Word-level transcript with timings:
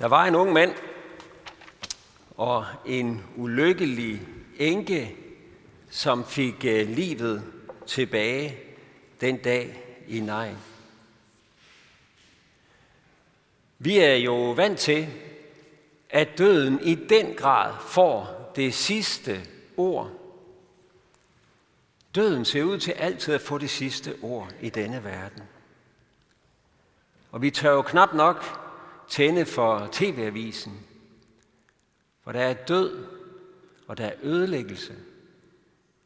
Der 0.00 0.08
var 0.08 0.24
en 0.24 0.34
ung 0.34 0.52
mand 0.52 0.74
og 2.36 2.66
en 2.86 3.24
ulykkelig 3.36 4.20
enke, 4.58 5.16
som 5.90 6.24
fik 6.24 6.64
øh, 6.64 6.88
livet 6.88 7.44
tilbage 7.86 8.58
den 9.20 9.36
dag 9.36 9.84
i 10.08 10.20
nej. 10.20 10.54
Vi 13.78 13.98
er 13.98 14.14
jo 14.14 14.50
vant 14.50 14.78
til, 14.78 15.08
at 16.10 16.28
døden 16.38 16.80
i 16.82 16.94
den 16.94 17.34
grad 17.34 17.74
får 17.80 18.52
det 18.56 18.74
sidste 18.74 19.40
ord. 19.76 20.10
Døden 22.14 22.44
ser 22.44 22.62
ud 22.62 22.78
til 22.78 22.92
altid 22.92 23.34
at 23.34 23.40
få 23.40 23.58
det 23.58 23.70
sidste 23.70 24.16
ord 24.22 24.52
i 24.60 24.70
denne 24.70 25.04
verden. 25.04 25.42
Og 27.32 27.42
vi 27.42 27.50
tør 27.50 27.72
jo 27.72 27.82
knap 27.82 28.14
nok 28.14 28.69
tænde 29.10 29.46
for 29.46 29.88
tv-avisen, 29.92 30.80
for 32.22 32.32
der 32.32 32.40
er 32.40 32.54
død, 32.54 33.06
og 33.86 33.98
der 33.98 34.06
er 34.06 34.14
ødelæggelse. 34.22 34.94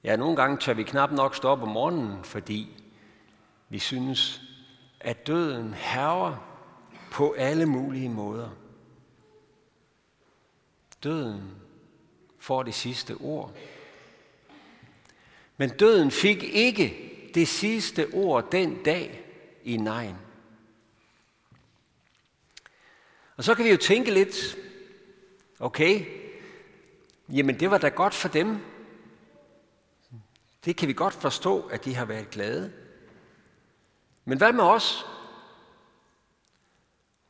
Ja, 0.05 0.17
nogle 0.17 0.37
gange 0.37 0.57
tør 0.57 0.75
vi 0.75 0.83
knap 0.83 1.13
nok 1.13 1.35
stå 1.35 1.49
op 1.49 1.63
om 1.63 1.69
morgenen, 1.69 2.25
fordi 2.25 2.83
vi 3.69 3.79
synes, 3.79 4.43
at 5.01 5.27
døden 5.27 5.75
herrer 5.75 6.37
på 7.13 7.33
alle 7.39 7.67
mulige 7.67 8.09
måder. 8.09 8.51
Døden 11.03 11.51
får 12.39 12.63
det 12.63 12.75
sidste 12.75 13.15
ord. 13.15 13.53
Men 15.57 15.71
døden 15.71 16.11
fik 16.11 16.43
ikke 16.43 17.11
det 17.35 17.49
sidste 17.49 18.09
ord 18.13 18.51
den 18.53 18.83
dag 18.83 19.25
i 19.65 19.77
nejen. 19.77 20.17
Og 23.37 23.45
så 23.45 23.55
kan 23.55 23.65
vi 23.65 23.71
jo 23.71 23.77
tænke 23.77 24.11
lidt, 24.11 24.57
okay, 25.59 26.07
jamen 27.29 27.61
det 27.61 27.71
var 27.71 27.79
da 27.79 27.89
godt 27.89 28.15
for 28.15 28.29
dem. 28.29 28.59
Det 30.65 30.77
kan 30.77 30.89
vi 30.89 30.93
godt 30.93 31.15
forstå, 31.15 31.67
at 31.67 31.85
de 31.85 31.95
har 31.95 32.05
været 32.05 32.31
glade. 32.31 32.73
Men 34.25 34.39
hvad 34.39 34.53
med 34.53 34.65
os? 34.65 35.07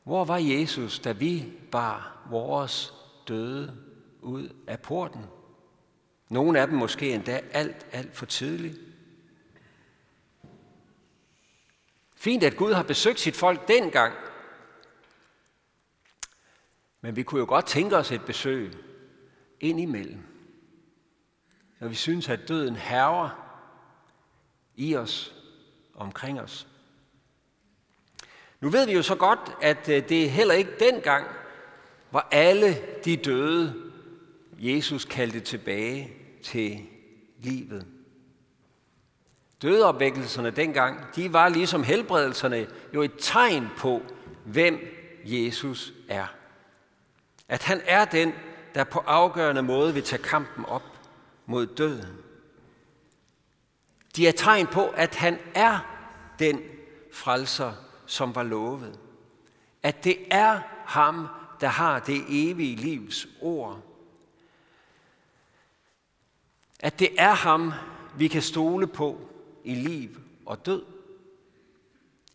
Hvor 0.03 0.25
var 0.25 0.37
Jesus, 0.37 0.99
da 0.99 1.11
vi 1.11 1.53
bar 1.71 2.27
vores 2.29 2.93
døde 3.27 3.77
ud 4.21 4.49
af 4.67 4.79
porten? 4.79 5.25
Nogle 6.29 6.59
af 6.59 6.67
dem 6.67 6.77
måske 6.77 7.13
endda 7.13 7.41
alt, 7.51 7.87
alt 7.91 8.15
for 8.15 8.25
tidligt. 8.25 8.79
Fint, 12.15 12.43
at 12.43 12.57
Gud 12.57 12.73
har 12.73 12.83
besøgt 12.83 13.19
sit 13.19 13.35
folk 13.35 13.67
dengang. 13.67 14.13
Men 17.05 17.15
vi 17.15 17.23
kunne 17.23 17.39
jo 17.39 17.45
godt 17.49 17.65
tænke 17.65 17.97
os 17.97 18.11
et 18.11 18.25
besøg 18.25 18.73
ind 19.59 19.79
imellem. 19.79 20.19
Når 21.79 21.87
vi 21.87 21.95
synes, 21.95 22.29
at 22.29 22.47
døden 22.47 22.75
herrer 22.75 23.29
i 24.75 24.95
os, 24.95 25.35
omkring 25.95 26.41
os. 26.41 26.67
Nu 28.61 28.69
ved 28.69 28.85
vi 28.85 28.93
jo 28.93 29.01
så 29.01 29.15
godt, 29.15 29.39
at 29.61 29.89
øh, 29.89 30.09
det 30.09 30.31
heller 30.31 30.53
ikke 30.53 30.71
dengang 30.79 31.27
var 32.11 32.27
alle 32.31 32.77
de 33.05 33.17
døde, 33.17 33.91
Jesus 34.59 35.05
kaldte 35.05 35.39
tilbage 35.39 36.13
til 36.43 36.79
livet. 37.39 37.87
Dødeopvækkelserne 39.61 40.51
dengang, 40.51 41.15
de 41.15 41.33
var 41.33 41.49
ligesom 41.49 41.83
helbredelserne 41.83 42.67
jo 42.93 43.01
et 43.01 43.13
tegn 43.19 43.67
på, 43.77 44.01
hvem 44.45 44.79
Jesus 45.25 45.93
er. 46.09 46.44
At 47.47 47.63
han 47.63 47.81
er 47.85 48.05
den, 48.05 48.33
der 48.75 48.83
på 48.83 48.99
afgørende 48.99 49.63
måde 49.63 49.93
vil 49.93 50.03
tage 50.03 50.23
kampen 50.23 50.65
op 50.65 50.83
mod 51.45 51.65
døden. 51.67 52.17
De 54.15 54.27
er 54.27 54.31
tegn 54.31 54.67
på, 54.67 54.87
at 54.87 55.15
han 55.15 55.39
er 55.53 55.79
den 56.39 56.61
frelser, 57.13 57.73
som 58.05 58.35
var 58.35 58.43
lovet. 58.43 58.99
At 59.83 60.03
det 60.03 60.17
er 60.31 60.59
ham, 60.85 61.27
der 61.61 61.67
har 61.67 61.99
det 61.99 62.23
evige 62.29 62.75
livs 62.75 63.27
ord. 63.41 63.81
At 66.79 66.99
det 66.99 67.09
er 67.17 67.33
ham, 67.33 67.73
vi 68.17 68.27
kan 68.27 68.41
stole 68.41 68.87
på 68.87 69.21
i 69.63 69.75
liv 69.75 70.09
og 70.45 70.65
død. 70.65 70.85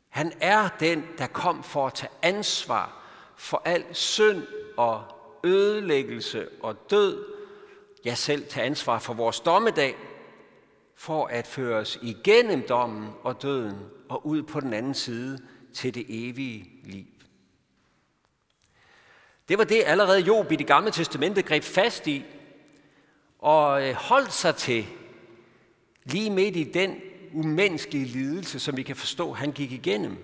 Han 0.09 0.33
er 0.41 0.69
den, 0.69 1.07
der 1.19 1.27
kom 1.27 1.63
for 1.63 1.87
at 1.87 1.95
tage 1.95 2.13
ansvar 2.23 3.03
for 3.37 3.63
al 3.65 3.85
synd 3.93 4.47
og 4.81 5.05
ødelæggelse 5.45 6.49
og 6.61 6.91
død. 6.91 7.25
Ja, 8.05 8.15
selv 8.15 8.47
tage 8.49 8.67
ansvar 8.67 8.99
for 8.99 9.15
vores 9.15 9.41
dommedag, 9.41 9.97
for 10.95 11.27
at 11.27 11.47
føre 11.47 11.77
os 11.77 11.99
igennem 12.03 12.63
dommen 12.69 13.09
og 13.23 13.43
døden 13.43 13.79
og 14.09 14.27
ud 14.27 14.43
på 14.43 14.61
den 14.61 14.73
anden 14.73 14.95
side 14.95 15.39
til 15.75 15.95
det 15.95 16.07
evige 16.09 16.71
liv. 16.85 17.05
Det 19.49 19.59
var 19.59 19.65
det 19.65 19.83
allerede 19.87 20.21
Job 20.21 20.53
i 20.53 20.57
det 20.57 20.67
gamle 20.67 20.91
testamente 20.91 21.43
greb 21.43 21.63
fast 21.63 22.07
i 22.07 22.25
og 23.39 23.89
øh, 23.89 23.95
holdt 23.95 24.33
sig 24.33 24.57
til 24.57 24.87
lige 26.05 26.31
midt 26.31 26.57
i 26.57 26.65
den 26.65 27.01
umenneskelige 27.35 28.05
lidelse, 28.05 28.61
som 28.61 28.77
vi 28.77 28.83
kan 28.83 28.97
forstå, 28.97 29.33
han 29.33 29.53
gik 29.53 29.73
igennem. 29.73 30.17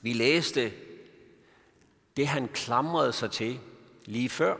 Vi 0.00 0.12
læste 0.12 0.72
det, 2.16 2.26
han 2.26 2.48
klamrede 2.48 3.12
sig 3.12 3.30
til 3.30 3.60
lige 4.04 4.28
før. 4.28 4.56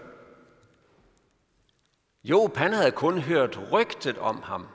Job, 2.24 2.56
han 2.56 2.72
havde 2.72 2.92
kun 2.92 3.18
hørt 3.18 3.60
rygtet 3.72 4.18
om 4.18 4.42
ham. 4.42 4.66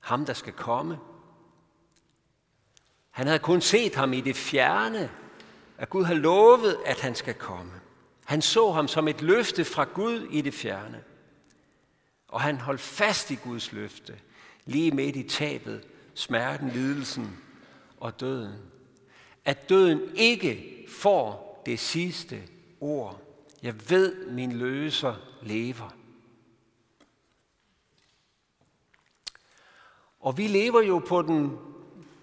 Ham, 0.00 0.26
der 0.26 0.32
skal 0.32 0.52
komme. 0.52 0.98
Han 3.10 3.26
havde 3.26 3.38
kun 3.38 3.60
set 3.60 3.94
ham 3.94 4.12
i 4.12 4.20
det 4.20 4.36
fjerne, 4.36 5.10
at 5.78 5.90
Gud 5.90 6.04
har 6.04 6.14
lovet, 6.14 6.76
at 6.86 7.00
han 7.00 7.14
skal 7.14 7.34
komme. 7.34 7.72
Han 8.24 8.42
så 8.42 8.70
ham 8.70 8.88
som 8.88 9.08
et 9.08 9.22
løfte 9.22 9.64
fra 9.64 9.84
Gud 9.84 10.20
i 10.30 10.40
det 10.40 10.54
fjerne. 10.54 11.04
Og 12.28 12.40
han 12.40 12.56
holdt 12.56 12.80
fast 12.80 13.30
i 13.30 13.34
Guds 13.34 13.72
løfte, 13.72 14.18
lige 14.64 14.90
midt 14.90 15.16
i 15.16 15.28
tabet, 15.28 15.86
smerten, 16.14 16.68
lidelsen 16.68 17.38
og 18.00 18.20
døden. 18.20 18.58
At 19.44 19.68
døden 19.68 20.00
ikke 20.14 20.73
får 20.88 21.62
det 21.66 21.80
sidste 21.80 22.42
ord. 22.80 23.20
Jeg 23.62 23.90
ved, 23.90 24.26
min 24.26 24.52
løser 24.52 25.14
lever. 25.42 25.94
Og 30.20 30.38
vi 30.38 30.46
lever 30.46 30.82
jo 30.82 31.02
på 31.08 31.22
den 31.22 31.58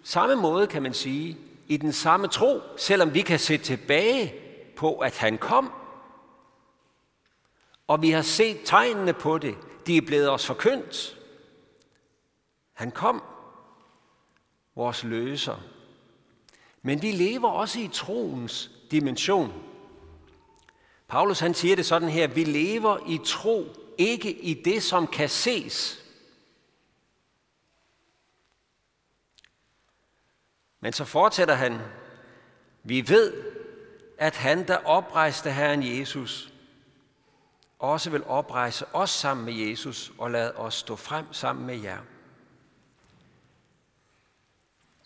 samme 0.03 0.35
måde, 0.35 0.67
kan 0.67 0.83
man 0.83 0.93
sige, 0.93 1.37
i 1.67 1.77
den 1.77 1.93
samme 1.93 2.27
tro, 2.27 2.61
selvom 2.77 3.13
vi 3.13 3.21
kan 3.21 3.39
se 3.39 3.57
tilbage 3.57 4.33
på, 4.75 4.97
at 4.97 5.17
han 5.17 5.37
kom. 5.37 5.71
Og 7.87 8.01
vi 8.01 8.09
har 8.09 8.21
set 8.21 8.57
tegnene 8.65 9.13
på 9.13 9.37
det. 9.37 9.57
De 9.87 9.97
er 9.97 10.01
blevet 10.01 10.29
os 10.29 10.45
forkyndt. 10.45 11.17
Han 12.73 12.91
kom, 12.91 13.23
vores 14.75 15.03
løser. 15.03 15.63
Men 16.81 17.01
vi 17.01 17.11
lever 17.11 17.49
også 17.49 17.79
i 17.79 17.89
troens 17.93 18.71
dimension. 18.91 19.63
Paulus 21.07 21.39
han 21.39 21.53
siger 21.53 21.75
det 21.75 21.85
sådan 21.85 22.09
her, 22.09 22.27
vi 22.27 22.43
lever 22.43 22.97
i 23.07 23.19
tro, 23.25 23.65
ikke 23.97 24.31
i 24.31 24.53
det, 24.53 24.83
som 24.83 25.07
kan 25.07 25.29
ses. 25.29 26.03
Men 30.79 30.93
så 30.93 31.05
fortsætter 31.05 31.55
han, 31.55 31.79
vi 32.83 33.09
ved, 33.09 33.33
at 34.17 34.35
han, 34.35 34.67
der 34.67 34.77
oprejste 34.77 35.51
Herren 35.51 35.99
Jesus, 35.99 36.53
også 37.79 38.09
vil 38.09 38.23
oprejse 38.23 38.85
os 38.93 39.09
sammen 39.09 39.45
med 39.45 39.53
Jesus 39.53 40.11
og 40.17 40.31
lade 40.31 40.55
os 40.55 40.73
stå 40.73 40.95
frem 40.95 41.33
sammen 41.33 41.65
med 41.65 41.79
jer. 41.79 41.99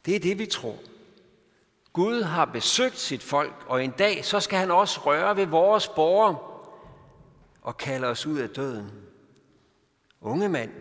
Det 0.06 0.16
er 0.16 0.20
det, 0.20 0.40
vi 0.40 0.46
tror. 0.46 0.80
Gud 1.96 2.24
har 2.24 2.46
besøgt 2.46 2.98
sit 2.98 3.24
folk, 3.24 3.66
og 3.68 3.84
en 3.84 3.92
dag 3.92 4.26
så 4.26 4.40
skal 4.40 4.60
han 4.60 4.72
også 4.72 5.00
røre 5.00 5.38
ved 5.38 5.46
vores 5.46 5.88
borgere 5.88 6.38
og 7.62 7.78
kalde 7.78 8.08
os 8.08 8.26
ud 8.26 8.38
af 8.38 8.50
døden. 8.50 8.92
Unge 10.22 10.50
mand, 10.50 10.72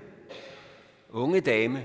unge 1.11 1.41
dame, 1.41 1.85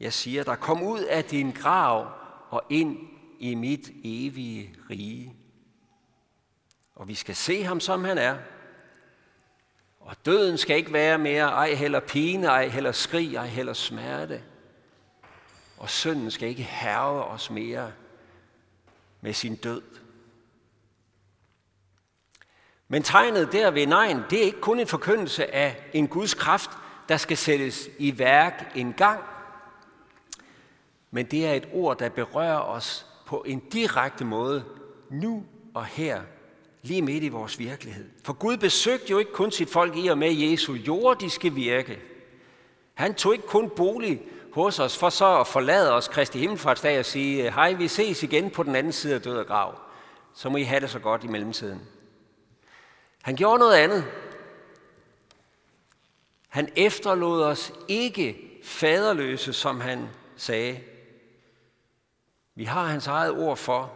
jeg 0.00 0.12
siger 0.12 0.44
dig, 0.44 0.58
kom 0.58 0.82
ud 0.82 1.00
af 1.00 1.24
din 1.24 1.50
grav 1.50 2.12
og 2.50 2.62
ind 2.70 2.98
i 3.38 3.54
mit 3.54 3.90
evige 4.04 4.74
rige. 4.90 5.34
Og 6.94 7.08
vi 7.08 7.14
skal 7.14 7.34
se 7.34 7.64
ham, 7.64 7.80
som 7.80 8.04
han 8.04 8.18
er. 8.18 8.36
Og 10.00 10.16
døden 10.26 10.58
skal 10.58 10.76
ikke 10.76 10.92
være 10.92 11.18
mere, 11.18 11.48
ej 11.48 11.74
heller 11.74 12.00
pine, 12.00 12.46
ej 12.46 12.68
heller 12.68 12.92
skrig, 12.92 13.34
ej 13.34 13.46
heller 13.46 13.72
smerte. 13.72 14.42
Og 15.78 15.90
synden 15.90 16.30
skal 16.30 16.48
ikke 16.48 16.62
herve 16.62 17.24
os 17.24 17.50
mere 17.50 17.92
med 19.20 19.32
sin 19.32 19.56
død. 19.56 19.82
Men 22.88 23.02
tegnet 23.02 23.52
der 23.52 23.70
ved 23.70 23.86
nejen, 23.86 24.20
det 24.30 24.38
er 24.38 24.44
ikke 24.44 24.60
kun 24.60 24.80
en 24.80 24.86
forkyndelse 24.86 25.54
af 25.54 25.84
en 25.92 26.08
Guds 26.08 26.34
kraft, 26.34 26.70
der 27.08 27.16
skal 27.16 27.36
sættes 27.36 27.90
i 27.98 28.18
værk 28.18 28.72
en 28.74 28.92
gang, 28.92 29.20
men 31.10 31.26
det 31.26 31.46
er 31.46 31.52
et 31.52 31.68
ord, 31.72 31.98
der 31.98 32.08
berører 32.08 32.60
os 32.60 33.06
på 33.26 33.44
en 33.46 33.60
direkte 33.60 34.24
måde, 34.24 34.64
nu 35.10 35.44
og 35.74 35.84
her, 35.84 36.22
lige 36.82 37.02
midt 37.02 37.24
i 37.24 37.28
vores 37.28 37.58
virkelighed. 37.58 38.08
For 38.24 38.32
Gud 38.32 38.56
besøgte 38.56 39.10
jo 39.10 39.18
ikke 39.18 39.32
kun 39.32 39.50
sit 39.50 39.70
folk 39.70 39.96
i 39.96 40.08
og 40.08 40.18
med 40.18 40.32
Jesu 40.32 40.74
jordiske 40.74 41.54
virke. 41.54 42.00
Han 42.94 43.14
tog 43.14 43.32
ikke 43.32 43.46
kun 43.46 43.70
bolig 43.76 44.22
hos 44.52 44.78
os, 44.78 44.98
for 44.98 45.08
så 45.08 45.40
at 45.40 45.46
forlade 45.46 45.92
os 45.92 46.08
Kristi 46.08 46.38
himmelfartsdag 46.38 46.98
og 46.98 47.04
sige, 47.04 47.46
øh, 47.46 47.54
hej, 47.54 47.72
vi 47.72 47.88
ses 47.88 48.22
igen 48.22 48.50
på 48.50 48.62
den 48.62 48.76
anden 48.76 48.92
side 48.92 49.14
af 49.14 49.22
død 49.22 49.36
og 49.36 49.46
grav. 49.46 49.78
Så 50.34 50.48
må 50.48 50.56
I 50.56 50.62
have 50.62 50.80
det 50.80 50.90
så 50.90 50.98
godt 50.98 51.24
i 51.24 51.26
mellemtiden. 51.26 51.82
Han 53.22 53.36
gjorde 53.36 53.58
noget 53.58 53.76
andet. 53.76 54.04
Han 56.48 56.68
efterlod 56.76 57.42
os 57.42 57.72
ikke 57.88 58.60
faderløse, 58.64 59.52
som 59.52 59.80
han 59.80 60.08
sagde. 60.36 60.80
Vi 62.54 62.64
har 62.64 62.84
hans 62.84 63.06
eget 63.06 63.30
ord 63.30 63.56
for, 63.56 63.92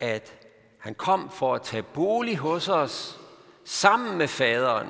at 0.00 0.46
han 0.78 0.94
kom 0.94 1.30
for 1.30 1.54
at 1.54 1.62
tage 1.62 1.82
bolig 1.82 2.38
hos 2.38 2.68
os 2.68 3.20
sammen 3.64 4.18
med 4.18 4.28
faderen 4.28 4.88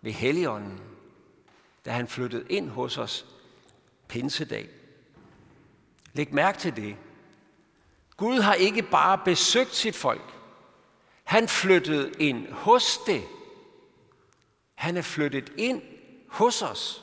ved 0.00 0.12
Helligånden, 0.12 0.80
da 1.84 1.90
han 1.90 2.08
flyttede 2.08 2.44
ind 2.48 2.70
hos 2.70 2.98
os 2.98 3.26
pinsedag. 4.08 4.68
Læg 6.12 6.34
mærke 6.34 6.58
til 6.58 6.76
det. 6.76 6.96
Gud 8.16 8.40
har 8.40 8.54
ikke 8.54 8.82
bare 8.82 9.18
besøgt 9.24 9.74
sit 9.74 9.96
folk. 9.96 10.34
Han 11.24 11.48
flyttede 11.48 12.12
ind 12.18 12.52
hos 12.52 12.98
det. 13.06 13.24
Han 14.74 14.96
er 14.96 15.02
flyttet 15.02 15.52
ind 15.56 15.82
hos 16.28 16.62
os. 16.62 17.02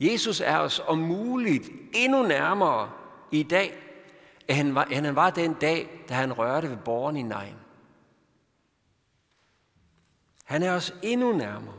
Jesus 0.00 0.40
er 0.40 0.58
os 0.58 0.80
om 0.86 0.98
muligt 0.98 1.70
endnu 1.94 2.22
nærmere 2.22 2.90
i 3.30 3.42
dag, 3.42 3.78
end 4.48 4.56
han 4.56 4.74
var, 4.74 4.84
end 4.84 5.06
han 5.06 5.16
var 5.16 5.30
den 5.30 5.54
dag, 5.54 6.04
da 6.08 6.14
han 6.14 6.32
rørte 6.32 6.70
ved 6.70 6.76
borgeren 6.76 7.16
i 7.16 7.22
Nain. 7.22 7.56
Han 10.44 10.62
er 10.62 10.72
os 10.72 10.94
endnu 11.02 11.32
nærmere. 11.32 11.74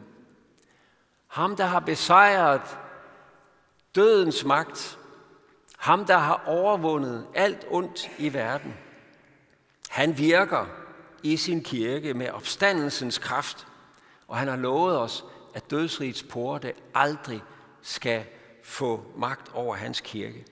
Ham, 1.28 1.56
der 1.56 1.66
har 1.66 1.80
besejret 1.80 2.78
dødens 3.96 4.46
magt. 4.46 5.00
Ham, 5.78 6.06
der 6.06 6.18
har 6.18 6.44
overvundet 6.46 7.28
alt 7.36 7.66
ondt 7.70 8.12
i 8.18 8.34
verden. 8.34 8.74
Han 9.90 10.18
virker 10.18 10.66
i 11.24 11.38
sin 11.38 11.64
kirke 11.64 12.14
med 12.14 12.30
opstandelsens 12.30 13.18
kraft, 13.18 13.68
og 14.28 14.38
han 14.38 14.48
har 14.48 14.56
lovet 14.56 15.00
os, 15.00 15.26
at 15.54 15.72
dødsrigets 15.72 16.24
porte 16.24 16.74
aldrig 16.96 17.42
skal 17.82 18.24
få 18.64 19.04
magt 19.18 19.52
over 19.54 19.76
hans 19.76 20.02
kirke. 20.02 20.46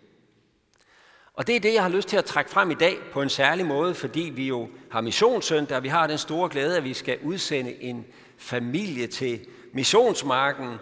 Og 1.34 1.48
det 1.48 1.56
er 1.56 1.60
det, 1.60 1.74
jeg 1.74 1.82
har 1.82 1.90
lyst 1.90 2.08
til 2.08 2.18
at 2.18 2.26
trække 2.26 2.52
frem 2.52 2.72
i 2.72 2.76
dag 2.76 2.98
på 3.14 3.22
en 3.22 3.30
særlig 3.30 3.66
måde, 3.66 3.96
fordi 3.96 4.22
vi 4.22 4.48
jo 4.48 4.70
har 4.92 5.02
missionssøndag, 5.02 5.84
vi 5.84 5.88
har 5.88 6.08
den 6.08 6.18
store 6.18 6.50
glæde, 6.50 6.78
at 6.78 6.84
vi 6.84 6.94
skal 6.94 7.20
udsende 7.24 7.84
en 7.84 8.06
familie 8.38 9.08
til 9.08 9.48
missionsmarken 9.74 10.76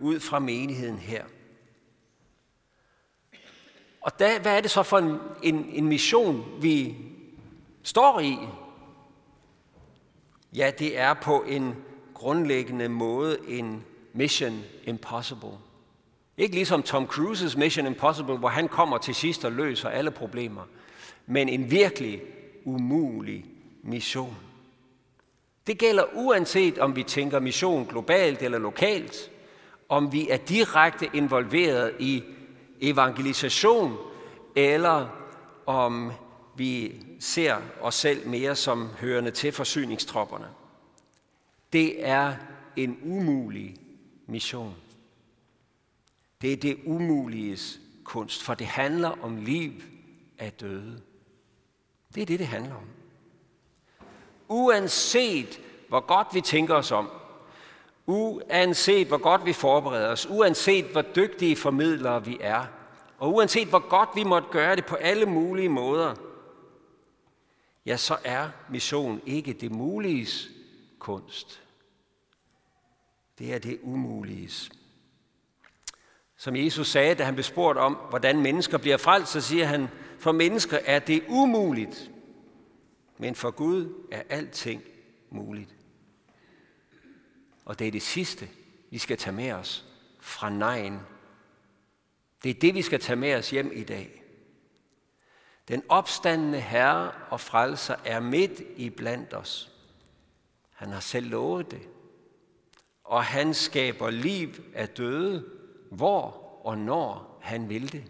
ud 0.00 0.20
fra 0.20 0.38
menigheden 0.38 0.98
her. 0.98 1.24
Og 4.06 4.18
da, 4.18 4.38
hvad 4.38 4.56
er 4.56 4.60
det 4.60 4.70
så 4.70 4.82
for 4.82 4.98
en, 4.98 5.18
en, 5.42 5.66
en 5.72 5.88
mission, 5.88 6.44
vi 6.60 6.96
står 7.82 8.20
i? 8.20 8.38
Ja, 10.54 10.70
det 10.78 10.98
er 10.98 11.14
på 11.14 11.44
en 11.48 11.74
grundlæggende 12.14 12.88
måde 12.88 13.38
en 13.48 13.84
mission 14.12 14.62
impossible. 14.84 15.50
Ikke 16.36 16.54
ligesom 16.54 16.82
Tom 16.82 17.06
Cruises 17.06 17.56
Mission 17.56 17.86
Impossible, 17.86 18.36
hvor 18.36 18.48
han 18.48 18.68
kommer 18.68 18.98
til 18.98 19.14
sidst 19.14 19.44
og 19.44 19.52
løser 19.52 19.88
alle 19.88 20.10
problemer, 20.10 20.62
men 21.26 21.48
en 21.48 21.70
virkelig 21.70 22.22
umulig 22.64 23.44
mission. 23.82 24.36
Det 25.66 25.78
gælder 25.78 26.04
uanset 26.14 26.78
om 26.78 26.96
vi 26.96 27.02
tænker 27.02 27.40
mission 27.40 27.86
globalt 27.86 28.42
eller 28.42 28.58
lokalt, 28.58 29.30
om 29.88 30.12
vi 30.12 30.28
er 30.28 30.36
direkte 30.36 31.10
involveret 31.14 31.94
i 31.98 32.22
evangelisation, 32.80 33.96
eller 34.56 35.08
om 35.66 36.12
vi 36.56 37.02
ser 37.20 37.56
os 37.80 37.94
selv 37.94 38.28
mere 38.28 38.56
som 38.56 38.88
hørende 39.00 39.30
til 39.30 39.52
forsyningstropperne. 39.52 40.48
Det 41.72 42.06
er 42.06 42.34
en 42.76 42.98
umulig 43.04 43.76
mission. 44.26 44.74
Det 46.42 46.52
er 46.52 46.56
det 46.56 46.78
umuliges 46.84 47.80
kunst, 48.04 48.42
for 48.42 48.54
det 48.54 48.66
handler 48.66 49.24
om 49.24 49.36
liv 49.36 49.72
af 50.38 50.52
døde. 50.52 51.00
Det 52.14 52.22
er 52.22 52.26
det, 52.26 52.38
det 52.38 52.46
handler 52.46 52.74
om. 52.74 52.86
Uanset 54.48 55.60
hvor 55.88 56.00
godt 56.00 56.28
vi 56.32 56.40
tænker 56.40 56.74
os 56.74 56.92
om, 56.92 57.10
uanset 58.06 59.06
hvor 59.06 59.18
godt 59.18 59.46
vi 59.46 59.52
forbereder 59.52 60.08
os, 60.08 60.26
uanset 60.30 60.84
hvor 60.84 61.02
dygtige 61.02 61.56
formidlere 61.56 62.24
vi 62.24 62.38
er, 62.40 62.64
og 63.18 63.34
uanset 63.34 63.68
hvor 63.68 63.88
godt 63.88 64.08
vi 64.14 64.24
måtte 64.24 64.48
gøre 64.50 64.76
det 64.76 64.86
på 64.86 64.94
alle 64.94 65.26
mulige 65.26 65.68
måder, 65.68 66.14
ja, 67.86 67.96
så 67.96 68.16
er 68.24 68.48
mission 68.70 69.20
ikke 69.26 69.52
det 69.52 69.72
muliges 69.72 70.48
kunst. 70.98 71.62
Det 73.38 73.54
er 73.54 73.58
det 73.58 73.78
umuliges. 73.82 74.70
Som 76.36 76.56
Jesus 76.56 76.88
sagde, 76.88 77.14
da 77.14 77.24
han 77.24 77.34
blev 77.34 77.44
spurgt 77.44 77.78
om, 77.78 77.98
hvordan 78.08 78.40
mennesker 78.40 78.78
bliver 78.78 78.96
frelst, 78.96 79.32
så 79.32 79.40
siger 79.40 79.64
han, 79.64 79.88
for 80.18 80.32
mennesker 80.32 80.78
er 80.84 80.98
det 80.98 81.24
umuligt, 81.28 82.10
men 83.18 83.34
for 83.34 83.50
Gud 83.50 84.06
er 84.12 84.22
alting 84.28 84.82
muligt. 85.30 85.74
Og 87.66 87.78
det 87.78 87.86
er 87.86 87.90
det 87.90 88.02
sidste, 88.02 88.48
vi 88.90 88.98
skal 88.98 89.18
tage 89.18 89.36
med 89.36 89.52
os 89.52 89.84
fra 90.20 90.50
nejen. 90.50 91.00
Det 92.42 92.50
er 92.50 92.54
det, 92.54 92.74
vi 92.74 92.82
skal 92.82 93.00
tage 93.00 93.16
med 93.16 93.34
os 93.34 93.50
hjem 93.50 93.72
i 93.74 93.82
dag. 93.82 94.22
Den 95.68 95.82
opstandende 95.88 96.60
Herre 96.60 97.12
og 97.30 97.40
frelser 97.40 97.96
er 98.04 98.20
midt 98.20 98.62
i 98.76 98.90
blandt 98.90 99.34
os. 99.34 99.72
Han 100.70 100.88
har 100.88 101.00
selv 101.00 101.30
lovet 101.30 101.70
det. 101.70 101.82
Og 103.04 103.24
han 103.24 103.54
skaber 103.54 104.10
liv 104.10 104.54
af 104.74 104.88
døde, 104.88 105.44
hvor 105.90 106.42
og 106.64 106.78
når 106.78 107.38
han 107.42 107.68
vil 107.68 107.92
det. 107.92 108.04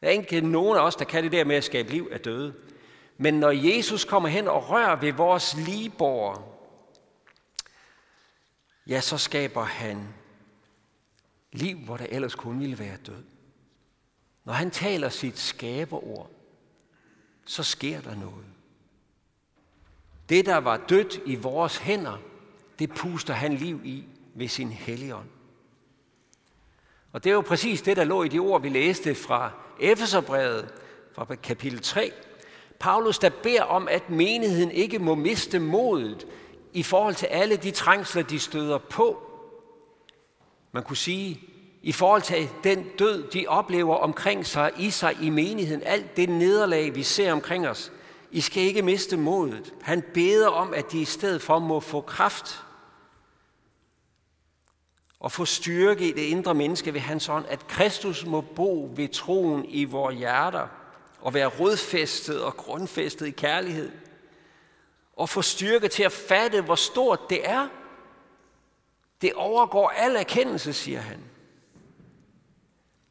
Der 0.00 0.06
er 0.06 0.12
ikke 0.12 0.40
nogen 0.40 0.78
af 0.78 0.82
os, 0.82 0.96
der 0.96 1.04
kan 1.04 1.24
det 1.24 1.32
der 1.32 1.44
med 1.44 1.56
at 1.56 1.64
skabe 1.64 1.90
liv 1.90 2.08
af 2.12 2.20
døde. 2.20 2.54
Men 3.16 3.34
når 3.34 3.50
Jesus 3.50 4.04
kommer 4.04 4.28
hen 4.28 4.48
og 4.48 4.70
rører 4.70 4.96
ved 4.96 5.12
vores 5.12 5.56
ligeborger, 5.56 6.55
ja, 8.86 9.00
så 9.00 9.18
skaber 9.18 9.64
han 9.64 10.08
liv, 11.52 11.78
hvor 11.78 11.96
der 11.96 12.06
ellers 12.10 12.34
kun 12.34 12.60
ville 12.60 12.78
være 12.78 12.96
død. 13.06 13.24
Når 14.44 14.52
han 14.52 14.70
taler 14.70 15.08
sit 15.08 15.38
skaberord, 15.38 16.30
så 17.44 17.62
sker 17.62 18.00
der 18.00 18.14
noget. 18.14 18.44
Det, 20.28 20.46
der 20.46 20.56
var 20.56 20.76
dødt 20.76 21.20
i 21.26 21.34
vores 21.34 21.76
hænder, 21.76 22.18
det 22.78 22.90
puster 22.90 23.34
han 23.34 23.54
liv 23.54 23.80
i 23.84 24.04
ved 24.34 24.48
sin 24.48 24.68
helligånd. 24.68 25.28
Og 27.12 27.24
det 27.24 27.30
er 27.30 27.34
jo 27.34 27.40
præcis 27.40 27.82
det, 27.82 27.96
der 27.96 28.04
lå 28.04 28.22
i 28.22 28.28
de 28.28 28.38
ord, 28.38 28.62
vi 28.62 28.68
læste 28.68 29.14
fra 29.14 29.50
Efeserbrevet, 29.80 30.74
fra 31.12 31.34
kapitel 31.34 31.80
3. 31.80 32.12
Paulus, 32.78 33.18
der 33.18 33.30
beder 33.42 33.62
om, 33.62 33.88
at 33.88 34.10
menigheden 34.10 34.70
ikke 34.70 34.98
må 34.98 35.14
miste 35.14 35.58
modet 35.58 36.26
i 36.76 36.82
forhold 36.82 37.14
til 37.14 37.26
alle 37.26 37.56
de 37.56 37.70
trængsler, 37.70 38.22
de 38.22 38.38
støder 38.38 38.78
på. 38.78 39.22
Man 40.72 40.82
kunne 40.82 40.96
sige, 40.96 41.40
i 41.82 41.92
forhold 41.92 42.22
til 42.22 42.48
den 42.64 42.86
død, 42.98 43.30
de 43.30 43.46
oplever 43.48 43.94
omkring 43.94 44.46
sig, 44.46 44.72
i 44.78 44.90
sig, 44.90 45.16
i 45.22 45.30
menigheden, 45.30 45.82
alt 45.82 46.16
det 46.16 46.28
nederlag, 46.28 46.94
vi 46.94 47.02
ser 47.02 47.32
omkring 47.32 47.68
os. 47.68 47.92
I 48.30 48.40
skal 48.40 48.62
ikke 48.62 48.82
miste 48.82 49.16
modet. 49.16 49.74
Han 49.82 50.02
beder 50.14 50.48
om, 50.48 50.74
at 50.74 50.92
de 50.92 51.00
i 51.00 51.04
stedet 51.04 51.42
for 51.42 51.58
må 51.58 51.80
få 51.80 52.00
kraft 52.00 52.64
og 55.20 55.32
få 55.32 55.44
styrke 55.44 56.08
i 56.08 56.12
det 56.12 56.22
indre 56.22 56.54
menneske 56.54 56.94
ved 56.94 57.00
hans 57.00 57.28
ånd, 57.28 57.44
at 57.48 57.66
Kristus 57.66 58.26
må 58.26 58.40
bo 58.40 58.92
ved 58.96 59.08
troen 59.08 59.64
i 59.64 59.84
vores 59.84 60.16
hjerter 60.16 60.68
og 61.20 61.34
være 61.34 61.46
rodfæstet 61.46 62.42
og 62.42 62.56
grundfæstet 62.56 63.26
i 63.26 63.30
kærlighed. 63.30 63.90
Og 65.16 65.28
få 65.28 65.42
styrke 65.42 65.88
til 65.88 66.02
at 66.02 66.12
fatte, 66.12 66.60
hvor 66.60 66.74
stort 66.74 67.30
det 67.30 67.48
er. 67.48 67.68
Det 69.20 69.34
overgår 69.34 69.88
al 69.88 70.16
erkendelse, 70.16 70.72
siger 70.72 71.00
han. 71.00 71.20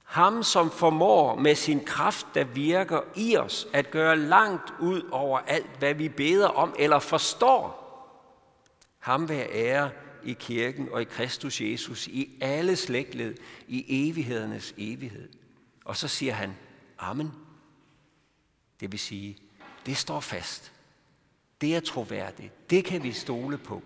ham 0.03 0.43
som 0.43 0.71
formår 0.71 1.35
med 1.35 1.55
sin 1.55 1.85
kraft, 1.85 2.27
der 2.33 2.43
virker 2.43 3.01
i 3.15 3.37
os, 3.37 3.67
at 3.73 3.91
gøre 3.91 4.17
langt 4.17 4.73
ud 4.79 5.01
over 5.11 5.39
alt, 5.39 5.79
hvad 5.79 5.93
vi 5.93 6.09
beder 6.09 6.47
om 6.47 6.75
eller 6.79 6.99
forstår. 6.99 7.85
Ham 8.99 9.29
vil 9.29 9.47
ære 9.51 9.91
i 10.23 10.33
kirken 10.33 10.89
og 10.91 11.01
i 11.01 11.05
Kristus 11.05 11.61
Jesus 11.61 12.07
i 12.07 12.37
alle 12.41 12.75
slægtled, 12.75 13.35
i 13.67 14.09
evighedernes 14.09 14.73
evighed. 14.77 15.29
Og 15.85 15.97
så 15.97 16.07
siger 16.07 16.33
han, 16.33 16.57
Amen. 16.97 17.31
Det 18.79 18.91
vil 18.91 18.99
sige, 18.99 19.37
det 19.85 19.97
står 19.97 20.19
fast. 20.19 20.74
Det 21.65 21.75
er 21.75 21.79
troværdigt. 21.79 22.69
Det 22.69 22.85
kan 22.85 23.03
vi 23.03 23.11
stole 23.11 23.57
på. 23.57 23.81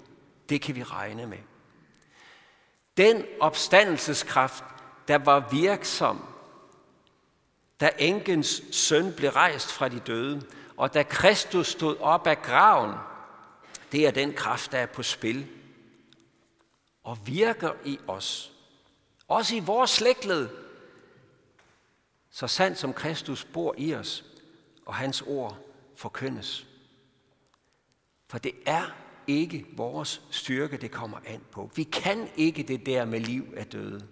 Det 0.50 0.62
kan 0.62 0.75
vi 0.75 0.83
regne 0.83 1.27
med. 1.27 1.38
Den 2.98 3.25
opstandelseskraft, 3.39 4.63
der 5.07 5.17
var 5.17 5.50
virksom, 5.51 6.25
da 7.79 7.89
enkens 8.00 8.62
søn 8.71 9.13
blev 9.13 9.29
rejst 9.29 9.71
fra 9.71 9.88
de 9.88 10.00
døde, 10.00 10.41
og 10.77 10.93
da 10.93 11.03
Kristus 11.03 11.67
stod 11.67 11.98
op 11.98 12.27
af 12.27 12.41
graven, 12.41 12.95
det 13.91 14.07
er 14.07 14.12
den 14.12 14.33
kraft, 14.33 14.71
der 14.71 14.77
er 14.77 14.86
på 14.86 15.03
spil 15.03 15.48
og 17.03 17.17
virker 17.25 17.71
i 17.86 18.00
os. 18.07 18.51
Også 19.27 19.55
i 19.55 19.59
vores 19.59 19.89
slægtled. 19.89 20.50
Så 22.29 22.48
sandt 22.48 22.77
som 22.77 22.93
Kristus 22.93 23.45
bor 23.45 23.75
i 23.77 23.95
os, 23.95 24.25
og 24.86 24.95
hans 24.95 25.21
ord 25.21 25.57
forkyndes. 25.95 26.68
For 28.29 28.38
det 28.38 28.51
er 28.65 28.83
ikke 29.27 29.65
vores 29.77 30.21
styrke, 30.31 30.77
det 30.77 30.91
kommer 30.91 31.17
an 31.25 31.41
på. 31.51 31.71
Vi 31.75 31.83
kan 31.83 32.27
ikke 32.36 32.63
det 32.63 32.86
der 32.86 33.05
med 33.05 33.19
liv 33.19 33.53
af 33.57 33.65
døde. 33.65 34.07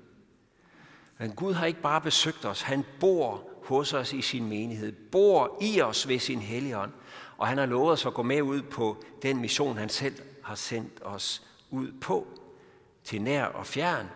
Men 1.20 1.32
Gud 1.32 1.54
har 1.54 1.66
ikke 1.66 1.82
bare 1.82 2.02
besøgt 2.02 2.46
os, 2.46 2.62
han 2.62 2.84
bor 3.00 3.50
hos 3.64 3.94
os 3.94 4.14
i 4.14 4.22
sin 4.22 4.50
menighed, 4.50 4.92
bor 4.92 5.58
i 5.62 5.82
os 5.82 6.08
ved 6.08 6.20
sin 6.20 6.40
helligånd, 6.40 6.92
og 7.38 7.48
han 7.48 7.58
har 7.58 7.66
lovet 7.66 7.92
os 7.92 8.06
at 8.06 8.14
gå 8.14 8.24
med 8.24 8.42
ud 8.42 8.62
på 8.62 9.04
den 9.22 9.42
mission, 9.42 9.78
han 9.78 9.90
selv 9.90 10.16
har 10.44 10.56
sendt 10.56 11.00
os 11.02 11.44
ud 11.70 11.92
på, 12.02 12.28
til 13.04 13.22
nær 13.22 13.46
og 13.46 13.66
fjern, 13.66 14.08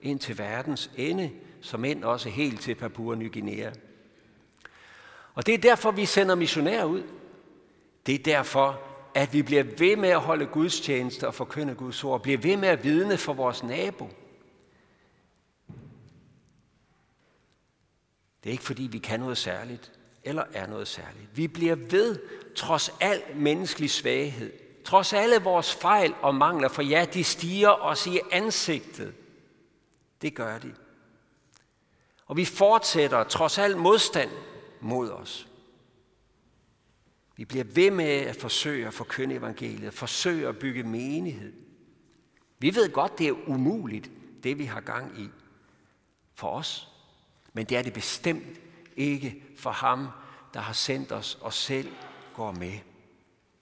ind 0.00 0.18
til 0.18 0.38
verdens 0.38 0.90
ende, 0.96 1.30
som 1.60 1.84
end 1.84 2.04
også 2.04 2.28
helt 2.28 2.60
til 2.60 2.74
Papua 2.74 3.14
Ny 3.14 3.32
Guinea. 3.32 3.70
Og 5.34 5.46
det 5.46 5.54
er 5.54 5.58
derfor, 5.58 5.90
vi 5.90 6.06
sender 6.06 6.34
missionærer 6.34 6.84
ud. 6.84 7.02
Det 8.06 8.14
er 8.14 8.22
derfor, 8.22 8.89
at 9.14 9.32
vi 9.32 9.42
bliver 9.42 9.62
ved 9.78 9.96
med 9.96 10.08
at 10.08 10.20
holde 10.20 10.46
Guds 10.46 10.80
tjeneste 10.80 11.26
og 11.26 11.34
forkynde 11.34 11.74
Guds 11.74 12.04
ord, 12.04 12.22
bliver 12.22 12.38
ved 12.38 12.56
med 12.56 12.68
at 12.68 12.84
vidne 12.84 13.16
for 13.16 13.32
vores 13.32 13.62
nabo. 13.62 14.10
Det 18.44 18.50
er 18.50 18.52
ikke 18.52 18.64
fordi, 18.64 18.82
vi 18.82 18.98
kan 18.98 19.20
noget 19.20 19.38
særligt, 19.38 19.92
eller 20.24 20.44
er 20.52 20.66
noget 20.66 20.88
særligt. 20.88 21.36
Vi 21.36 21.48
bliver 21.48 21.74
ved, 21.74 22.18
trods 22.56 22.94
al 23.00 23.22
menneskelig 23.34 23.90
svaghed, 23.90 24.52
trods 24.84 25.12
alle 25.12 25.36
vores 25.42 25.74
fejl 25.74 26.14
og 26.22 26.34
mangler, 26.34 26.68
for 26.68 26.82
ja, 26.82 27.06
de 27.14 27.24
stiger 27.24 27.70
os 27.70 28.06
i 28.06 28.20
ansigtet. 28.32 29.14
Det 30.22 30.34
gør 30.34 30.58
de. 30.58 30.74
Og 32.26 32.36
vi 32.36 32.44
fortsætter 32.44 33.24
trods 33.24 33.58
al 33.58 33.76
modstand 33.76 34.30
mod 34.80 35.10
os. 35.10 35.49
Vi 37.40 37.44
bliver 37.44 37.64
ved 37.64 37.90
med 37.90 38.04
at 38.04 38.36
forsøge 38.36 38.86
at 38.86 38.94
forkynde 38.94 39.34
evangeliet, 39.34 39.94
forsøge 39.94 40.48
at 40.48 40.58
bygge 40.58 40.82
menighed. 40.82 41.52
Vi 42.58 42.74
ved 42.74 42.92
godt, 42.92 43.18
det 43.18 43.28
er 43.28 43.48
umuligt, 43.48 44.10
det 44.42 44.58
vi 44.58 44.64
har 44.64 44.80
gang 44.80 45.20
i 45.20 45.28
for 46.34 46.48
os. 46.48 46.88
Men 47.52 47.66
det 47.66 47.76
er 47.76 47.82
det 47.82 47.92
bestemt 47.92 48.60
ikke 48.96 49.42
for 49.56 49.70
ham, 49.70 50.08
der 50.54 50.60
har 50.60 50.72
sendt 50.72 51.12
os 51.12 51.38
og 51.40 51.52
selv 51.52 51.88
går 52.34 52.52
med. 52.52 52.72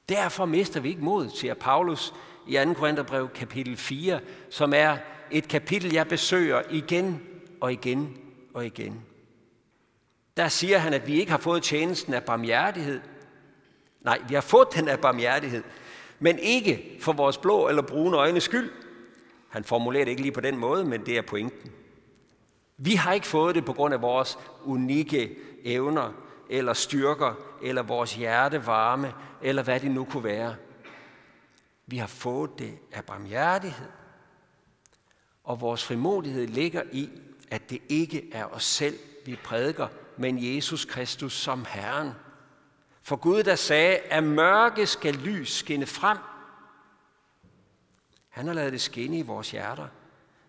Derfor 0.09 0.45
mister 0.45 0.81
vi 0.81 0.89
ikke 0.89 1.05
mod, 1.05 1.31
siger 1.31 1.55
Paulus 1.55 2.15
i 2.49 2.55
2. 2.55 2.73
Korintherbrev 2.73 3.29
kapitel 3.29 3.77
4, 3.77 4.21
som 4.51 4.73
er 4.77 4.97
et 5.31 5.49
kapitel, 5.49 5.93
jeg 5.93 6.09
besøger 6.09 6.63
igen 6.71 7.23
og 7.61 7.73
igen 7.73 8.17
og 8.55 8.67
igen. 8.67 9.03
Der 10.37 10.49
siger 10.49 10.79
han, 10.79 10.95
at 10.95 11.07
vi 11.07 11.21
ikke 11.21 11.31
har 11.31 11.39
fået 11.39 11.63
tjenesten 11.63 12.15
af 12.15 12.25
barmhjertighed, 12.25 13.01
Nej, 14.01 14.23
vi 14.29 14.35
har 14.35 14.41
fået 14.41 14.69
den 14.75 14.89
af 14.89 15.01
barmhjertighed, 15.01 15.63
men 16.19 16.39
ikke 16.39 16.99
for 17.01 17.13
vores 17.13 17.39
blå 17.39 17.69
eller 17.69 17.83
brune 17.83 18.17
øjnes 18.17 18.43
skyld. 18.43 18.73
Han 19.49 19.65
formulerer 19.65 20.05
det 20.05 20.11
ikke 20.11 20.23
lige 20.23 20.33
på 20.33 20.41
den 20.41 20.57
måde, 20.57 20.85
men 20.85 21.07
det 21.07 21.19
er 21.19 21.23
pointen. 21.23 21.73
Vi 22.77 22.95
har 22.95 23.13
ikke 23.13 23.27
fået 23.27 23.55
det 23.55 23.65
på 23.65 23.73
grund 23.73 23.95
af 23.95 24.03
vores 24.03 24.39
unikke 24.65 25.37
evner, 25.65 26.13
eller 26.51 26.73
styrker, 26.73 27.35
eller 27.63 27.83
vores 27.83 28.15
hjertevarme, 28.15 29.13
eller 29.43 29.63
hvad 29.63 29.81
det 29.81 29.91
nu 29.91 30.05
kunne 30.05 30.25
være. 30.25 30.57
Vi 31.87 31.97
har 31.97 32.07
fået 32.07 32.51
det 32.59 32.79
af 32.93 33.05
barmhjertighed. 33.05 33.89
Og 35.45 35.61
vores 35.61 35.85
frimodighed 35.85 36.47
ligger 36.47 36.83
i, 36.93 37.11
at 37.51 37.71
det 37.71 37.83
ikke 37.89 38.29
er 38.33 38.45
os 38.45 38.65
selv, 38.65 38.99
vi 39.27 39.37
prædiker, 39.45 39.89
men 40.17 40.57
Jesus 40.57 40.85
Kristus 40.85 41.33
som 41.33 41.65
Herren 41.69 42.11
for 43.09 43.17
Gud, 43.17 43.43
der 43.43 43.55
sagde, 43.55 43.99
at 43.99 44.25
mørke 44.25 44.87
skal 44.87 45.15
lys 45.15 45.53
skinne 45.53 45.87
frem. 45.87 46.19
Han 48.29 48.47
har 48.47 48.55
lavet 48.55 48.73
det 48.73 48.81
skinne 48.81 49.19
i 49.19 49.23
vores 49.23 49.51
hjerter 49.51 49.89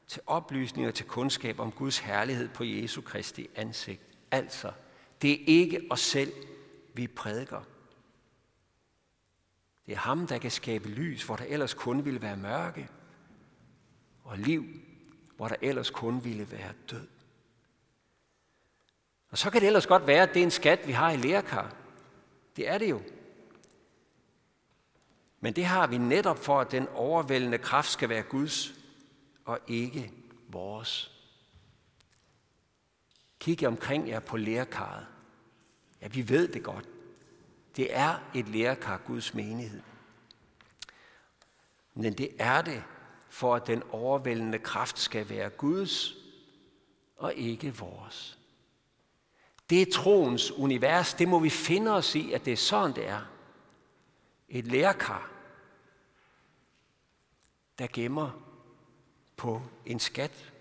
til 0.08 0.22
oplysning 0.26 0.88
og 0.88 0.94
til 0.94 1.06
kundskab 1.06 1.60
om 1.60 1.72
Guds 1.72 1.98
herlighed 1.98 2.50
på 2.50 2.64
Jesu 2.64 3.02
Kristi 3.02 3.50
ansigt. 3.56 4.02
Altså, 4.32 4.72
det 5.22 5.32
er 5.32 5.44
ikke 5.48 5.88
os 5.90 6.00
selv, 6.00 6.34
vi 6.94 7.08
prædiker. 7.08 7.62
Det 9.86 9.94
er 9.94 10.00
ham, 10.00 10.28
der 10.28 10.38
kan 10.38 10.52
skabe 10.52 10.90
lys, 10.90 11.24
hvor 11.24 11.36
der 11.36 11.46
ellers 11.48 11.74
kun 11.74 12.06
ville 12.06 12.22
være 12.22 12.38
mørke, 12.38 12.90
og 14.24 14.38
liv, 14.38 14.66
hvor 15.38 15.48
der 15.48 15.56
ellers 15.62 15.90
kun 15.90 16.24
ville 16.24 16.52
være 16.52 16.74
død. 16.92 17.08
Og 19.32 19.38
så 19.38 19.50
kan 19.50 19.62
det 19.62 19.68
ellers 19.68 19.88
godt 19.88 20.08
være, 20.08 20.24
at 20.24 20.34
det 20.34 20.40
er 20.40 20.44
en 20.44 20.52
skat, 20.52 20.88
vi 20.88 20.92
har 20.92 21.12
i 21.12 21.18
lærkar. 21.18 21.79
Det 22.60 22.68
er 22.68 22.78
det 22.78 22.90
jo. 22.90 23.02
Men 25.40 25.56
det 25.56 25.66
har 25.66 25.88
vi 25.88 25.98
netop 25.98 26.38
for, 26.38 26.62
at 26.62 26.72
den 26.72 26.88
overvældende 26.88 27.58
kraft 27.58 27.90
skal 27.90 28.10
være 28.10 28.24
Guds 28.24 28.74
og 29.46 29.60
ikke 29.68 30.12
vores. 30.48 31.12
Kig 33.40 33.68
omkring 33.68 34.10
jer 34.10 34.20
på 34.20 34.38
lærkaret. 34.38 35.08
Ja, 36.02 36.08
vi 36.08 36.30
ved 36.30 36.48
det 36.48 36.64
godt. 36.64 36.90
Det 37.76 37.96
er 37.96 38.30
et 38.36 38.48
lærkar, 38.48 38.98
Guds 38.98 39.34
menighed. 39.34 39.82
Men 41.94 42.14
det 42.14 42.30
er 42.40 42.62
det, 42.62 42.84
for 43.30 43.56
at 43.56 43.68
den 43.68 43.84
overvældende 43.92 44.60
kraft 44.60 45.00
skal 45.00 45.30
være 45.30 45.50
Guds 45.50 46.14
og 47.18 47.34
ikke 47.34 47.76
vores. 47.76 48.39
Det 49.70 49.82
er 49.82 49.92
troens 49.94 50.52
univers. 50.52 51.14
Det 51.14 51.28
må 51.28 51.40
vi 51.40 51.50
finde 51.50 51.92
os 51.92 52.16
i, 52.16 52.34
at 52.34 52.46
det 52.46 52.54
er 52.54 52.58
sådan, 52.58 52.96
det 52.96 53.08
er. 53.08 53.22
Et 54.50 54.68
lærkar, 54.68 55.32
der 57.80 57.88
gemmer 57.94 58.32
på 59.38 59.62
en 59.86 60.00
skat. 60.00 60.52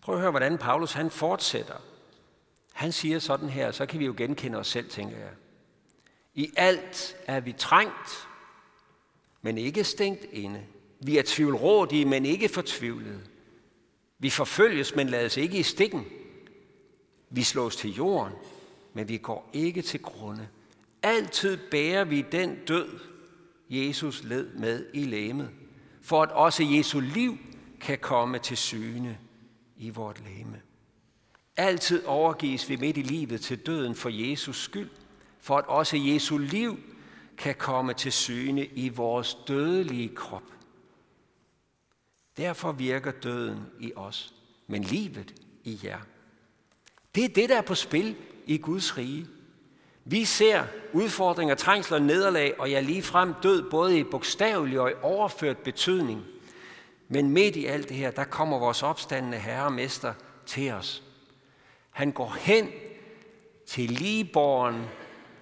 Prøv 0.00 0.14
at 0.14 0.20
høre, 0.20 0.30
hvordan 0.30 0.58
Paulus 0.58 0.92
han 0.92 1.10
fortsætter. 1.10 1.76
Han 2.72 2.92
siger 2.92 3.18
sådan 3.18 3.48
her, 3.48 3.70
så 3.70 3.86
kan 3.86 4.00
vi 4.00 4.04
jo 4.04 4.14
genkende 4.16 4.58
os 4.58 4.66
selv, 4.66 4.90
tænker 4.90 5.18
jeg. 5.18 5.32
I 6.34 6.52
alt 6.56 7.16
er 7.26 7.40
vi 7.40 7.52
trængt, 7.52 8.28
men 9.42 9.58
ikke 9.58 9.84
stængt 9.84 10.24
inde. 10.24 10.66
Vi 11.00 11.18
er 11.18 11.22
tvivlrådige, 11.26 12.04
men 12.04 12.26
ikke 12.26 12.48
fortvivlede. 12.48 13.26
Vi 14.18 14.30
forfølges, 14.30 14.94
men 14.94 15.08
lades 15.08 15.36
ikke 15.36 15.58
i 15.58 15.62
stikken. 15.62 16.06
Vi 17.34 17.42
slås 17.42 17.76
til 17.76 17.94
jorden, 17.94 18.32
men 18.92 19.08
vi 19.08 19.16
går 19.16 19.50
ikke 19.52 19.82
til 19.82 20.02
grunde. 20.02 20.48
Altid 21.02 21.58
bærer 21.70 22.04
vi 22.04 22.24
den 22.32 22.58
død, 22.68 22.98
Jesus 23.70 24.24
led 24.24 24.52
med 24.52 24.86
i 24.94 25.04
læmet, 25.04 25.50
for 26.02 26.22
at 26.22 26.30
også 26.30 26.62
Jesu 26.62 27.00
liv 27.00 27.38
kan 27.80 27.98
komme 27.98 28.38
til 28.38 28.56
syne 28.56 29.18
i 29.76 29.90
vort 29.90 30.22
læme. 30.24 30.60
Altid 31.56 32.04
overgives 32.04 32.68
vi 32.68 32.76
midt 32.76 32.96
i 32.96 33.02
livet 33.02 33.40
til 33.40 33.58
døden 33.58 33.94
for 33.94 34.08
Jesus 34.08 34.62
skyld, 34.62 34.90
for 35.40 35.58
at 35.58 35.66
også 35.66 35.96
Jesu 35.96 36.38
liv 36.38 36.78
kan 37.36 37.54
komme 37.54 37.94
til 37.94 38.12
syne 38.12 38.66
i 38.66 38.88
vores 38.88 39.36
dødelige 39.48 40.08
krop. 40.08 40.52
Derfor 42.36 42.72
virker 42.72 43.10
døden 43.10 43.66
i 43.80 43.92
os, 43.96 44.34
men 44.66 44.82
livet 44.82 45.34
i 45.64 45.80
jer. 45.84 46.00
Det 47.14 47.24
er 47.24 47.28
det, 47.28 47.48
der 47.48 47.56
er 47.56 47.62
på 47.62 47.74
spil 47.74 48.16
i 48.46 48.58
Guds 48.58 48.98
rige. 48.98 49.26
Vi 50.04 50.24
ser 50.24 50.62
udfordringer, 50.92 51.54
trængsler, 51.54 51.98
nederlag 51.98 52.60
og 52.60 52.70
ja, 52.70 52.80
lige 52.80 53.02
frem 53.02 53.34
død, 53.42 53.70
både 53.70 53.98
i 53.98 54.02
bogstavelig 54.02 54.80
og 54.80 54.90
i 54.90 54.94
overført 55.02 55.58
betydning. 55.58 56.22
Men 57.08 57.30
midt 57.30 57.56
i 57.56 57.66
alt 57.66 57.88
det 57.88 57.96
her, 57.96 58.10
der 58.10 58.24
kommer 58.24 58.58
vores 58.58 58.82
opstandende 58.82 59.38
herre 59.38 59.64
og 59.64 59.72
mester 59.72 60.12
til 60.46 60.72
os. 60.72 61.02
Han 61.90 62.12
går 62.12 62.36
hen 62.40 62.68
til 63.66 63.90
ligeborgen 63.90 64.84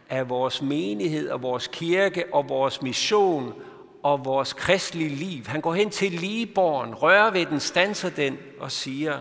af 0.09 0.29
vores 0.29 0.63
menighed 0.63 1.29
og 1.29 1.43
vores 1.43 1.67
kirke 1.73 2.35
og 2.35 2.49
vores 2.49 2.83
mission 2.83 3.55
og 4.03 4.25
vores 4.25 4.53
kristelige 4.53 5.09
liv. 5.09 5.45
Han 5.45 5.61
går 5.61 5.75
hen 5.75 5.91
til 5.91 6.13
ligeborgen, 6.13 6.95
rører 6.95 7.31
ved 7.31 7.47
den, 7.47 7.61
stanser 7.61 8.11
den 8.11 8.39
og 8.61 8.73
siger, 8.73 9.21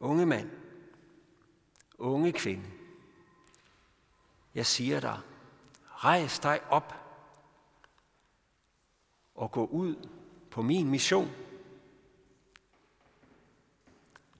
unge 0.00 0.26
mand, 0.26 0.50
unge 1.98 2.32
kvinde, 2.32 2.64
jeg 4.54 4.66
siger 4.66 5.00
dig, 5.00 5.20
rejs 5.90 6.38
dig 6.38 6.60
op 6.68 6.94
og 9.34 9.52
gå 9.52 9.66
ud 9.66 10.08
på 10.50 10.62
min 10.62 10.88
mission. 10.88 11.30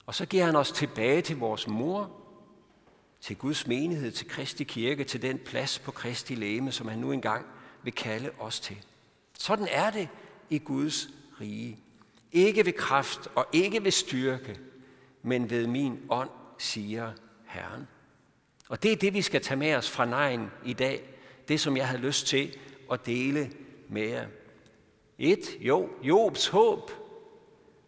Og 0.06 0.14
så 0.14 0.26
giver 0.26 0.44
han 0.44 0.56
os 0.56 0.72
tilbage 0.72 1.22
til 1.22 1.38
vores 1.38 1.68
mor, 1.68 2.10
til 3.20 3.36
Guds 3.36 3.66
menighed, 3.66 4.12
til 4.12 4.28
Kristi 4.28 4.64
kirke, 4.64 5.04
til 5.04 5.22
den 5.22 5.38
plads 5.38 5.78
på 5.78 5.90
Kristi 5.92 6.34
læme, 6.34 6.72
som 6.72 6.88
han 6.88 6.98
nu 6.98 7.12
engang 7.12 7.46
vil 7.82 7.92
kalde 7.92 8.30
os 8.38 8.60
til. 8.60 8.84
Sådan 9.38 9.68
er 9.70 9.90
det 9.90 10.08
i 10.50 10.58
Guds 10.58 11.08
rige. 11.40 11.78
Ikke 12.32 12.66
ved 12.66 12.72
kraft 12.72 13.28
og 13.34 13.46
ikke 13.52 13.84
ved 13.84 13.90
styrke, 13.90 14.60
men 15.22 15.50
ved 15.50 15.66
min 15.66 16.06
ånd, 16.10 16.30
siger 16.58 17.12
Herren. 17.56 17.88
Og 18.68 18.82
det 18.82 18.92
er 18.92 18.96
det, 18.96 19.14
vi 19.14 19.22
skal 19.22 19.42
tage 19.42 19.58
med 19.58 19.74
os 19.74 19.90
fra 19.90 20.04
nejen 20.04 20.50
i 20.64 20.72
dag. 20.72 21.02
Det, 21.48 21.60
som 21.60 21.76
jeg 21.76 21.88
havde 21.88 22.02
lyst 22.02 22.26
til 22.26 22.58
at 22.92 23.06
dele 23.06 23.52
med 23.88 24.08
jer. 24.08 24.26
Et, 25.18 25.56
jo, 25.60 25.88
Jobs 26.02 26.46
håb, 26.46 26.90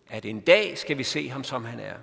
at 0.07 0.25
en 0.25 0.41
dag 0.41 0.79
skal 0.79 0.99
vi 0.99 1.03
se 1.03 1.29
ham, 1.29 1.45
som 1.45 1.65
han 1.65 1.81
er. 1.81 1.97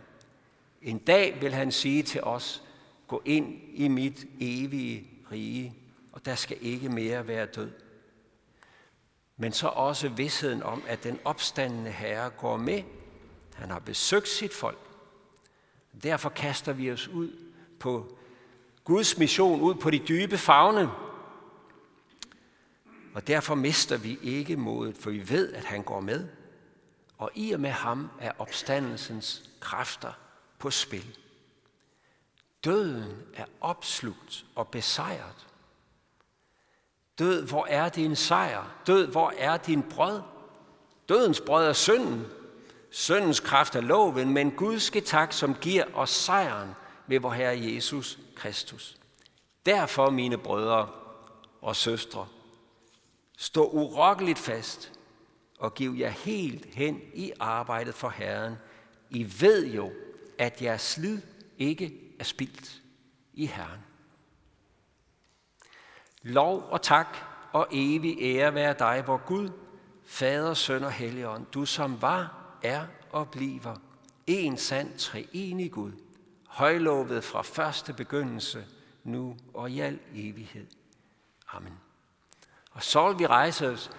En 0.81 0.98
dag 0.98 1.41
vil 1.41 1.53
han 1.53 1.72
sige 1.72 2.03
til 2.03 2.24
os, 2.24 2.63
gå 3.07 3.22
ind 3.25 3.62
i 3.74 3.88
mit 3.88 4.25
evige 4.39 5.07
rige, 5.31 5.74
og 6.12 6.25
der 6.25 6.36
skal 6.36 6.57
ikke 6.62 6.89
mere 6.89 7.27
være 7.27 7.45
død. 7.45 7.72
Men 9.38 9.51
så 9.51 9.67
også 9.67 10.10
vidsheden 10.10 10.63
om, 10.63 10.84
at 10.88 11.03
den 11.03 11.19
opstandende 11.25 11.91
Herre 11.91 12.29
går 12.29 12.57
med. 12.57 12.84
Han 13.55 13.69
har 13.69 13.79
besøgt 13.79 14.27
sit 14.27 14.53
folk. 14.53 14.79
Derfor 16.03 16.29
kaster 16.29 16.74
vi 16.74 16.91
os 16.91 17.07
ud 17.07 17.45
på 17.79 18.17
Guds 18.84 19.17
mission, 19.17 19.62
ud 19.62 19.75
på 19.75 19.89
de 19.89 20.00
dybe 20.00 20.38
fagne, 20.38 20.89
og 23.15 23.27
derfor 23.27 23.55
mister 23.55 23.98
vi 23.98 24.20
ikke 24.22 24.58
modet, 24.58 24.98
for 24.98 25.10
vi 25.10 25.29
ved, 25.29 25.53
at 25.53 25.63
han 25.63 25.84
går 25.84 26.00
med. 26.00 26.27
Og 27.17 27.32
i 27.36 27.51
og 27.51 27.60
med 27.60 27.70
ham 27.70 28.10
er 28.20 28.32
opstandelsens 28.39 29.50
kræfter 29.60 30.12
på 30.60 30.70
spil. 30.70 31.17
Døden 32.65 33.17
er 33.34 33.46
opslugt 33.62 34.46
og 34.55 34.67
besejret. 34.67 35.48
Død, 37.20 37.48
hvor 37.48 37.65
er 37.70 37.89
din 37.89 38.15
sejr? 38.15 38.63
Død, 38.88 39.08
hvor 39.08 39.34
er 39.38 39.58
din 39.58 39.84
brød? 39.84 40.22
Dødens 41.10 41.41
brød 41.41 41.67
er 41.67 41.74
synden. 41.74 42.25
Syndens 42.89 43.39
kraft 43.39 43.75
er 43.75 43.82
loven, 43.82 44.34
men 44.34 44.51
Gud 44.51 44.79
skal 44.79 45.03
tak, 45.03 45.34
som 45.34 45.55
giver 45.55 45.84
os 45.94 46.10
sejren 46.10 46.70
ved 47.08 47.20
vor 47.20 47.32
Herre 47.32 47.74
Jesus 47.74 48.20
Kristus. 48.36 48.98
Derfor, 49.66 50.10
mine 50.10 50.38
brødre 50.38 50.90
og 51.62 51.76
søstre, 51.76 52.28
Stå 53.38 53.70
urokkeligt 53.70 54.40
fast 54.40 54.92
og 55.60 55.74
giv 55.74 55.96
jer 56.00 56.10
helt 56.10 56.76
hen 56.76 57.02
i 57.14 57.32
arbejdet 57.40 57.96
for 57.96 58.10
Herren. 58.10 58.56
I 59.10 59.42
ved 59.42 59.74
jo, 59.74 59.92
at 60.38 60.62
jeres 60.62 60.82
slid 60.82 61.22
ikke 61.58 61.94
er 62.20 62.24
spildt 62.24 62.82
i 63.34 63.46
Herren. 63.46 63.80
Lov 66.22 66.68
og 66.72 66.82
tak 66.82 67.18
og 67.52 67.68
evig 67.72 68.18
ære 68.22 68.54
være 68.54 68.76
dig, 68.80 69.04
vor 69.08 69.22
Gud, 69.26 69.50
Fader, 70.06 70.54
Søn 70.54 70.84
og 70.84 70.91
Helligånd, 70.91 71.46
du 71.54 71.65
som 71.65 72.02
var, 72.02 72.58
er 72.63 72.86
og 73.12 73.30
bliver 73.30 73.76
en 74.28 74.58
sand 74.58 74.98
treenig 74.98 75.72
Gud, 75.72 75.91
højlovet 76.56 77.24
fra 77.24 77.41
første 77.41 77.94
begyndelse, 77.94 78.65
nu 79.04 79.36
og 79.54 79.72
i 79.72 79.80
al 79.80 80.00
evighed. 80.13 80.65
Amen. 81.54 81.74
Og 82.72 82.84
så 82.84 83.08
vil 83.08 83.20
vi 83.20 83.26
rejse 83.26 83.68
os 83.70 83.91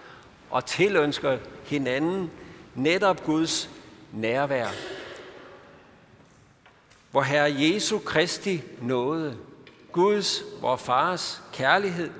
og 0.49 0.65
tilønsker 0.65 1.39
hinanden 1.65 2.31
netop 2.75 3.23
Guds 3.23 3.69
nærvær. 4.11 4.67
Hvor 7.11 7.21
Herre 7.21 7.53
Jesu 7.59 7.99
Kristi 7.99 8.63
nåde, 8.81 9.37
Guds, 9.91 10.43
vor 10.61 10.75
Fars 10.75 11.41
kærlighed 11.53 12.11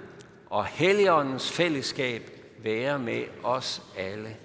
og 0.50 0.65
Helligåndens 0.65 1.52
fællesskab 1.52 2.32
være 2.58 3.00
med 3.00 3.23
os 3.43 3.82
alle. 3.97 4.38